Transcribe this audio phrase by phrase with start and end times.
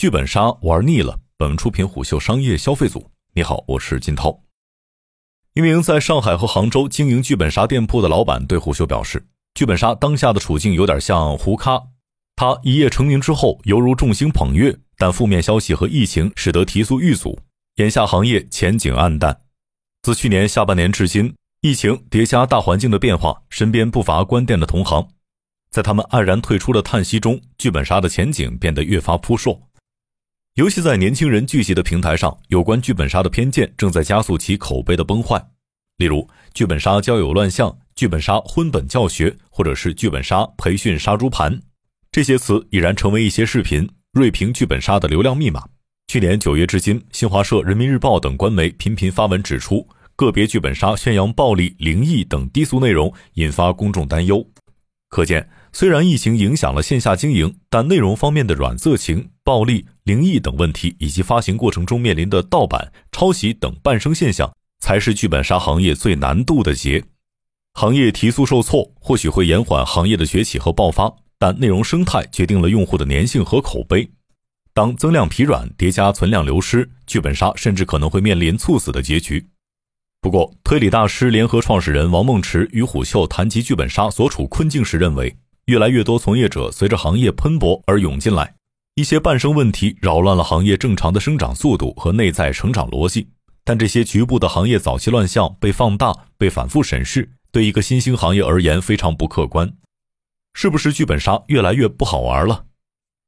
[0.00, 1.20] 剧本杀玩腻了。
[1.36, 4.34] 本出品虎嗅商业消费组，你好，我是金涛。
[5.52, 11.82] 一名在上海和杭州经营剧本杀店铺的老板对虎嗅表示，剧本杀当下的处境有点像胡咖，
[12.34, 17.38] 他一夜成名之后犹如众星捧月，但负面消息和疫情使得提速遇阻，
[17.74, 19.42] 眼下行业前景暗淡。
[20.00, 25.06] 自去年下半年至今，疫情叠加大环境的变化，身边不乏关店的同行。
[25.70, 29.60] 在他们黯然退出的叹息中，剧本杀的前景变得越发扑朔。
[30.60, 35.42] 尤其在年轻人聚集的平台上，有关剧本杀的偏见正在加速其口碑的崩坏。
[35.96, 41.58] 例如，剧本杀交友乱象、剧本杀婚本教学，或者是剧本杀培训杀猪盘，
[42.12, 45.64] 这些词已然成为一些视频锐评剧本杀的流量密码。
[46.08, 54.46] 去年九月至今，新华社、人民日报等官媒频频发文指出，个别剧本杀宣扬暴力、灵异等低俗内容，引发公众担忧。
[55.08, 67.04] 可见，虽然疫情影响了线下经营，但内容方面的软色情、暴力、灵异等问题，以及发行过程中面临的盗版、抄袭等伴生现象，才是剧本杀行业最难渡的劫。
[67.74, 74.10] 行业提速受挫，或许会延缓行业的崛起和爆发，但内容生态决定了用户的粘性和口碑。
[74.74, 79.46] 当增量疲软叠加存量流失，剧本杀甚至可能会面临猝死的结局。
[80.20, 85.36] 不过，推理大师联合创始人王梦池与虎嗅谈及剧本杀所处困境时认为，
[85.66, 88.56] 越来越多从业者随着行业喷薄而涌进来，
[89.00, 93.30] 一些伴生问题扰乱了行业正常的生长速度和内在成长逻辑。
[93.64, 99.72] 但这些局部的行业早期乱象被放大、被反复审视，对一个新兴行业而言非常不客观。
[100.52, 102.66] 是不是剧本杀越来越不好玩了？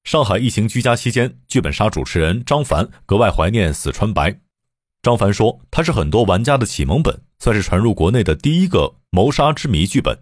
[0.04, 4.40] 上海疫情居家期间，剧本杀主持人张凡格外怀念死川白。
[5.00, 10.18] 张凡说：“他是很多玩家的启蒙本，算是传入国内的第一个谋杀之谜剧本。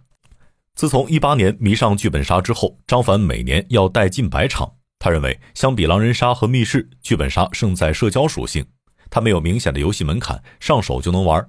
[0.76, 4.74] 自从一八年迷上剧本杀之后，张凡每年要带近百场。
[5.00, 8.66] 他认为，相比狼人杀和密室，剧本杀胜在社交属性。
[9.08, 11.44] 它没有明显的游戏门槛，上手就能玩。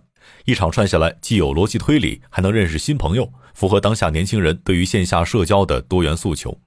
[0.45, 6.57] 一场串下来，既有逻辑推理，还能认识新朋友，符合当下年轻人对于线下社交的多元诉求。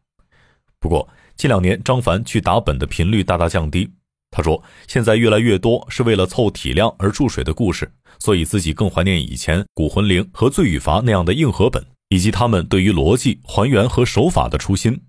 [0.79, 3.91] 不过，近两年张凡去打本的频率大大降低。”
[4.31, 15.01] 他说：“现在越来越多是为了凑体量而注水的故事，所以自己更怀念以前《古魂灵》和《罪与罚》那样的硬核本，以及他们对于逻辑还原和手法的初心。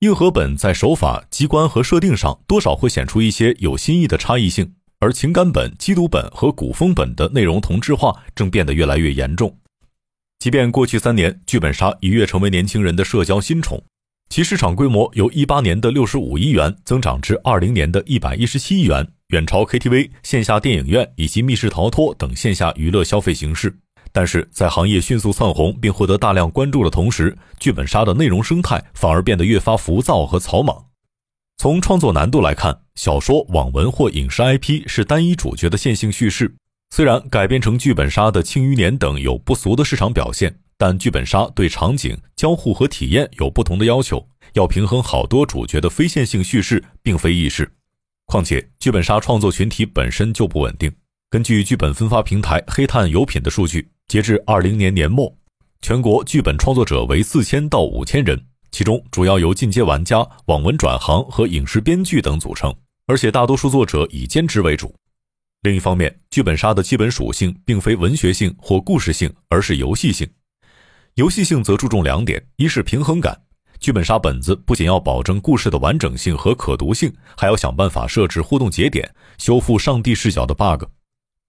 [0.00, 9.58] 硬核本在手法、机关和设定上多少会显出一些有新意的差异性，而情感本、缉毒本和古风本的内容同质化正变得越来越严重。
[10.38, 13.82] 即便过去三年，剧本杀一跃成为年轻人的社交新宠。”
[14.30, 23.76] 其市场规模由一八年的六十五亿元增长至二零年的一百一十七亿元，远超 KTV、线下电影院以及密室逃脱等线下娱乐消费形式。
[24.18, 30.86] 但是在行业迅速窜红并获得大量关注的同时，剧本杀的内容生态反而变得越发浮躁和草莽。
[31.56, 36.52] 从创作难度来看，小说、网文或影视 IP 是单一主角的线性叙事，
[36.90, 40.58] 虽然改编成剧本杀的《庆余年》等有不俗的市场表现。
[40.76, 47.70] 但剧本杀对场景交互和体验有不同的要求，要平衡好多主角的非线性叙事，并非易事。
[48.26, 50.92] 况且，剧本杀创作群体本身就不稳定。
[51.30, 55.30] 根据剧本分发平台黑炭有品的数据，截至二零年年末，
[55.82, 58.42] 全国剧本创作者为四千到五千人，
[58.72, 62.74] 其中主要由进阶玩家、网文转行和影视编剧等组成，
[63.06, 64.94] 而且大多数作者以兼职为主。
[65.60, 70.26] 另一方面，剧本杀的基本属性并非文学性或故事性，而是游戏性。
[71.16, 73.38] 游戏性则注重两点：一是平衡感，
[73.78, 80.86] 剧本杀本子不仅要保证故事的完整性和可读性，还要想办法设置互动节点，修复上帝视角的 bug；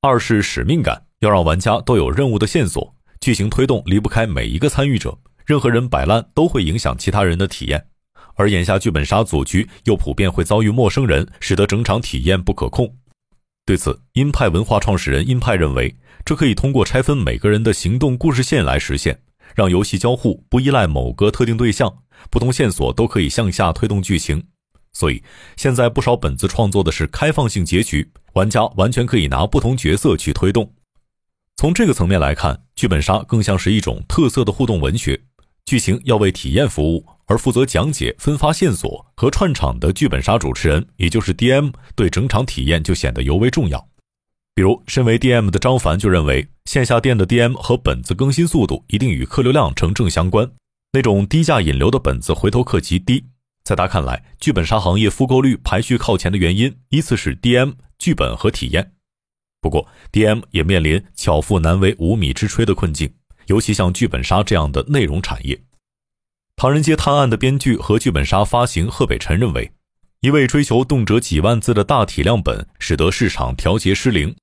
[0.02, 7.88] 二是使命感，要让玩家都有任务的线索，剧情推动离不开每一个参与者，任何人摆烂都会影响其他人的体验。
[8.35, 12.96] 而眼下剧本杀组局又普遍会遭遇陌生人，使得整场体验不可控。
[13.66, 15.94] 对此，鹰派文化创始人鹰派认为，
[16.24, 19.19] 这可以通过拆分每个人的行动故事线来实现。
[19.56, 21.94] 让游戏交互不依赖某个特定对象，
[22.30, 24.41] 不同线索都可以向下推动剧情。
[24.94, 25.22] 所以，
[25.57, 30.72] 现在不少本子创作的是开放性结局，玩家完全可以拿不同角色去推动。
[31.60, 35.20] 从这个层面来看，剧本杀更像是一种特色的互动文学，
[35.66, 43.90] 剧情要为体验服务，而负责讲解、分发线索和串场的剧本杀主持人，也就是 DM，对整场体验就显得尤为重要。
[44.56, 50.50] 比如，身为 DM 的张凡就认为，线下店的 DM 和本子更新速度一定与客流量成正相关。
[50.94, 53.26] 那种低价引流的本子回头客极低。
[53.66, 58.94] 在他看来，剧本杀行业复购率排序靠前的原因，依次是 DM、剧本和体验。
[59.62, 63.14] 不过，DM 也面临巧妇难为无米之炊的困境，
[63.48, 65.56] 尤其像剧本杀这样的内容产业。
[66.56, 69.72] 《唐人街探案》的编剧和剧本杀发行贺北辰认为。
[70.22, 74.36] 一味追求动辄几万字的大体量本，使得市场调节失灵。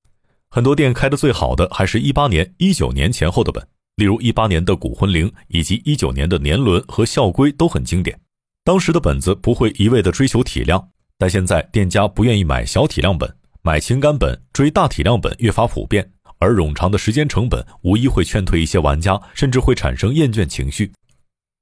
[0.49, 3.63] 很多店开的最好的，还是一八年、一九年前后的本，
[3.97, 8.19] 例如一八年的《古魂灵》以及一九年的《年轮》和《校规》都很经典。
[8.65, 13.37] 当时的本子不会一味的追求体量，但现在店家不愿意买小体量本，
[13.67, 16.09] 买情感本，追大体量本越发普遍。
[16.39, 20.93] 而冗长的时间成本无疑会劝退一些玩家，甚至会产生厌倦情绪。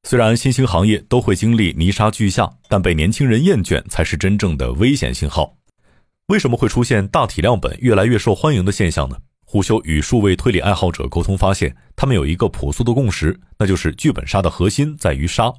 [0.07, 5.57] 虽然新兴行业都会经历泥沙俱下，但被年轻人厌倦才是真正的危险信号。
[6.27, 9.17] 为什么会出现大体量本越来越受欢迎的现象呢？
[9.47, 15.51] 虎嗅与数位推理爱好者沟通发现，他们有一个朴素的共识，那就是剧本杀的核心在于杀。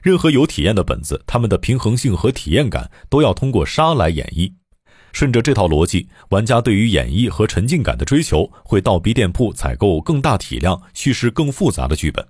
[0.00, 4.52] 任何有体验的本子，他们的平衡性和体验感都要通过杀来演绎。
[5.12, 12.26] 顺着这套逻辑，玩家对于演绎和沉浸感的追求，会倒逼店铺采购更大体量、叙事更复杂的剧本。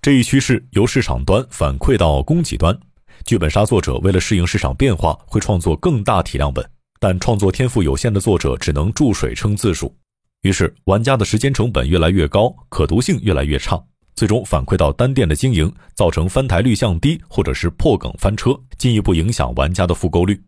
[0.00, 2.78] 这一趋势由市场端反馈到供给端，
[3.24, 6.64] 剧本杀作者为了适应市场变化，会创作更大体量本，
[7.00, 9.94] 但创作天赋有限的作者只能注水撑字数，
[10.42, 13.82] 于是玩家的时间成本越来越高，可读性越来越差，
[14.14, 20.40] 最终反馈到单店的经营，造成翻台率降低，或者是破梗翻车，进一步影响玩家的复购率。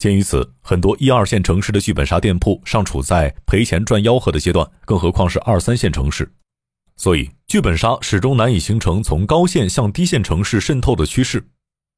[0.00, 6.32] 鉴于此，很多一二线城市的剧本杀店铺尚处在赔钱赚吆喝的阶段，更何况是二三线城市。
[6.96, 11.46] 所以，剧本杀始终难以形成从高线向低线城市渗透的趋势。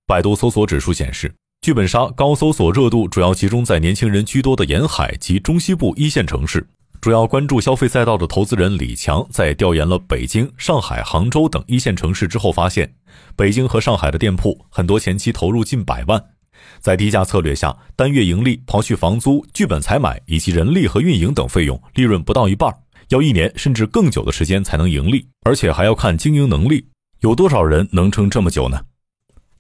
[0.05, 6.67] 百度搜索指数显示，剧本杀高搜索热度主要集中在年轻人居多的沿海及中西部一线城市。
[7.01, 12.93] 主要关注消费赛道的投资人李强在调研了北京、上海、杭州等一线城市之后发现，
[13.37, 16.21] 北京和上海的店铺很多前期投入近百万。
[16.81, 22.75] 在低价策略下，单月盈利刨去房租、剧本采买以及人力和运营等费用，利润不到一半，
[23.09, 26.87] 要一年甚至更久的时间才能盈利，而且还要看经营能力。
[27.21, 28.81] 有多少人能撑这么久呢？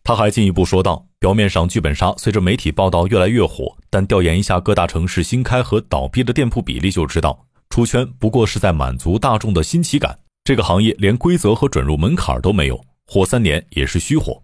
[0.04, 10.18] 他还进一步说道：“表面上剧本杀随着媒体报道越来越火，但调研一下各大城市新开和倒闭的店铺比例就知道，出圈不过是在满足大众的新奇感。
[10.42, 14.42] 这个行业连规则和准入门槛都没有，火三年也是虚火。”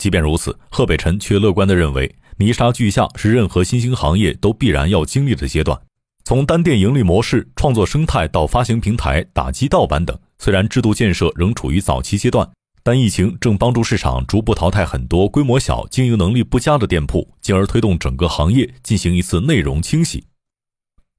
[0.00, 5.78] 即便如此，贺北辰却乐观地认为，泥沙俱下是任何新兴行业都必然要经历的阶段。
[6.24, 12.48] 从单店盈利模式、创作生态到发行平台、打击盗版等，虽然制度建设仍处于早期阶段，
[12.82, 20.24] 但疫情正帮助市场逐步淘汰很多规模小、经营能力不佳的店铺，进而推动整个行业进行一次内容清洗。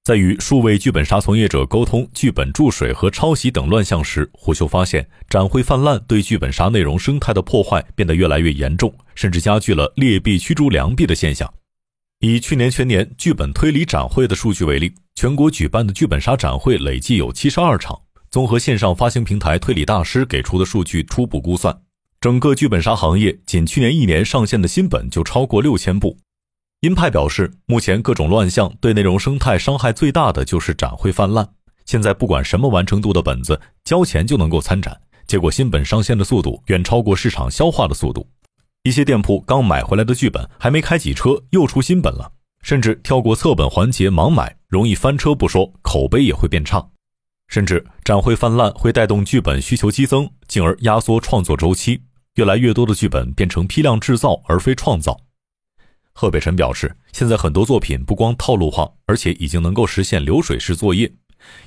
[0.04, 11.54] 在与数位剧本杀从业者沟通剧本注水和抄袭等乱象时，胡修发现展会泛滥对剧本杀内容生态的破坏变得越来越严重，甚至加剧了劣币驱逐良币的现象。
[12.22, 18.02] 以去年全年剧本推理展会的数据为例，全国举办的剧本杀展会累计有七十二场。
[18.32, 21.80] 综合线上发行平台推理大师给出的数据初步估算，
[22.20, 26.18] 整个剧本杀行业仅去年一年上线的新本就超过六千部。
[26.82, 31.48] 鹰派表示，目前各种乱象对内容生态伤害最大的就是展会泛滥。
[31.86, 38.28] 现在不管什么完成度的本子，交钱就能够参展，结果新本上线的速度远超过市场消化的速度。
[38.82, 42.32] 一些店铺刚买回来的剧本还没开几车，又出新本了，
[42.64, 46.84] 甚至跳过测本环节盲买，容易翻车不说，口碑也会变差。
[47.48, 52.02] 甚至展会泛滥会带动剧本需求激增，进而压缩创作周期，
[52.38, 55.16] 越来越多的剧本变成批量制造而非创造。
[56.22, 61.12] 贺北辰表示，现在很多作品不光套路化，而且已经能够实现流水式作业。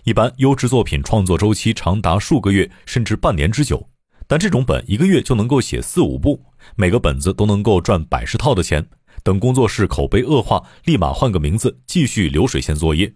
[0.04, 3.90] 一般优质作品创作周期长达数个月甚至半年之久，
[4.28, 6.40] 但这种本一个月就能够写四五部，
[6.76, 8.86] 每个本子都能够赚百十套的钱。
[9.24, 13.12] 等工作室口碑恶化，立马换个名字继续流水线作业。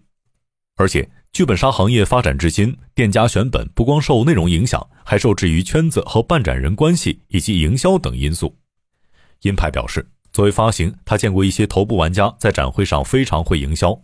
[0.75, 8.53] 而且，剧本杀行业发展至今，店家选本不光受内容影响，还受制于圈子和办展人关系以及营销等因素。
[9.43, 10.05] 鹰派表示。
[10.31, 13.99] 作为发行，他见过一些头部玩家在展会上非常会营销。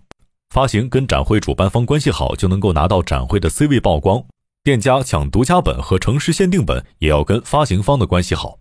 [0.54, 4.24] 发行跟展会主办方关系好，就能够拿到展会的 C 位曝光。
[4.64, 8.58] 店家抢独家本和城市限定本，也要跟发行方的关系好。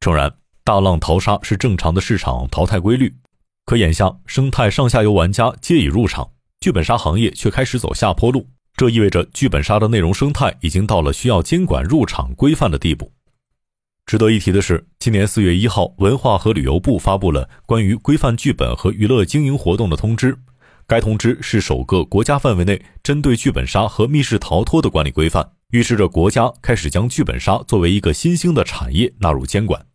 [0.00, 3.14] 诚然，大浪淘沙是正常的市场淘汰规律，
[3.66, 6.30] 可眼下生态上下游玩家皆已入场，
[6.60, 13.12] 剧本杀行业却开始走下坡路，这意味着剧本杀的内容生态已经到了需要监管入场规范的地步。
[14.06, 20.38] 值得一提的是，今年四月一号，文化和旅游部发布了关于规范剧本和娱乐经营活动的通知。
[20.86, 29.86] 该通知是首个国家范围内针对剧本杀和密室逃脱的管理规范，预示着国家开始将剧本杀作为一个新兴的产业纳入监管。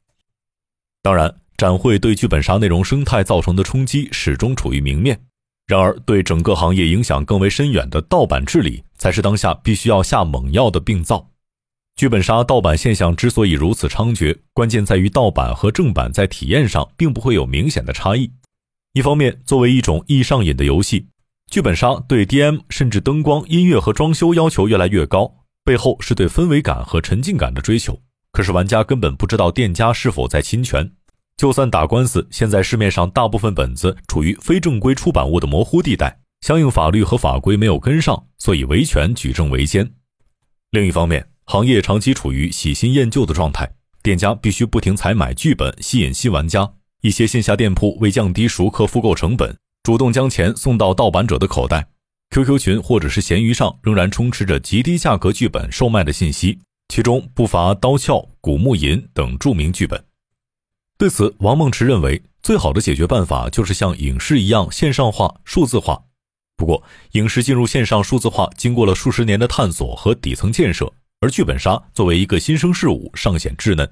[1.04, 5.22] 当然，展会对剧本杀内容生态造成的冲击始终处于明面，
[5.68, 11.30] 然而对整个行业影响更为深远的盗版治理，才是当下必须要下猛药的病灶。
[12.00, 18.32] 剧本杀盗版现象之所以如此猖獗，关键在于盗版和正版在体验上并不会有明显的差异。
[18.94, 21.10] 一方面，作为一种易上瘾的游戏，
[21.52, 25.30] 剧本杀对 DM 甚至灯光、音乐和装修要求越来越高，
[25.66, 28.02] 背后是对氛围感和沉浸感的追求。
[28.32, 30.90] 可是玩家根本不知道店家是否在侵权，
[31.36, 39.92] 就算打官司，现在市面上大部分本子处于非正规出版物的模糊地带，相应法律和法规没有跟上，所以维权举证维艰。
[40.72, 43.68] 另一方面，行业长期处于喜新厌旧的状态，
[44.04, 46.72] 店家必须不停采买剧本吸引新玩家。
[47.02, 51.88] 一些线下店铺为降低熟客复购成本，主动将钱送到盗版者的口袋。
[52.30, 60.00] QQ 群或者是闲鱼上仍然充斥着极低价格剧本售卖的信息，其中不乏《刀鞘》《古墓吟》等著名剧本。
[61.00, 66.00] 对此，王梦池认为，最好的解决办法就是像影视一样线上化、数字化。
[66.56, 70.94] 不过，影视进入线上数字化，经过了数十年的探索和底层建设。
[71.22, 73.90] 而剧本杀作为一个新生事物，尚显稚嫩，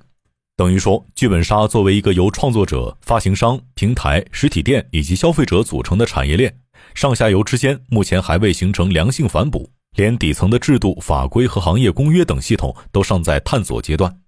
[0.56, 6.58] 等于说，剧本杀作为一个由创作者、发行商、平台、实体店以及消费者组成的产业链，
[6.96, 14.22] 上下游之间目前还未形成良性反哺，连底层的制度、法规和行业公约等系统都尚在探索阶段。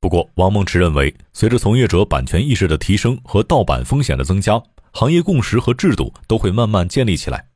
[0.00, 7.46] 不过，王梦池认为，随着从业者版权意识的提升和盗版风险的增加，行业共识和制度都会慢慢建立起来。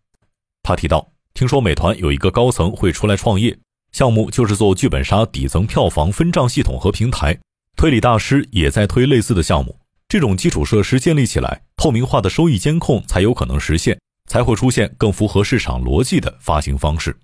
[0.63, 3.59] 他提到，听说美团有一个高层会出来创业。
[3.95, 7.39] 项目就是做剧本杀底层票房分账系统和平台，
[7.77, 9.79] 推理大师也在推类似的项目。
[10.09, 13.97] 这种基础设施建立起来，透明化的收益监控才有可能实现，
[14.29, 17.17] 才会出现更符合市场逻辑的发行方式。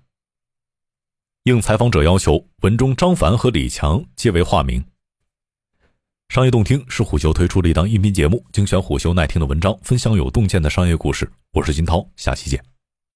[1.43, 4.81] 应采访者要求，文中张凡和李强皆为化名。
[6.29, 11.29] 商业洞听是虎嗅推出的一档音频节目，精选虎嗅耐听的文章，分享有洞见的商业故事。
[11.51, 12.70] 我是金涛，下期见。